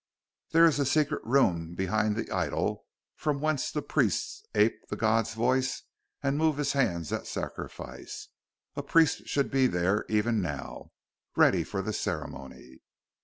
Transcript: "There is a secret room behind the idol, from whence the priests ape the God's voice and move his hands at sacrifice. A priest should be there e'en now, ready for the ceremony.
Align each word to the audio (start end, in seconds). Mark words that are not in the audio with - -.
"There 0.49 0.65
is 0.65 0.79
a 0.79 0.85
secret 0.87 1.21
room 1.23 1.75
behind 1.75 2.15
the 2.15 2.31
idol, 2.31 2.87
from 3.15 3.39
whence 3.39 3.69
the 3.69 3.83
priests 3.83 4.41
ape 4.55 4.87
the 4.89 4.95
God's 4.95 5.35
voice 5.35 5.83
and 6.23 6.39
move 6.39 6.57
his 6.57 6.73
hands 6.73 7.13
at 7.13 7.27
sacrifice. 7.27 8.29
A 8.75 8.81
priest 8.81 9.27
should 9.27 9.51
be 9.51 9.67
there 9.67 10.03
e'en 10.09 10.41
now, 10.41 10.91
ready 11.35 11.63
for 11.63 11.83
the 11.83 11.93
ceremony. 11.93 12.81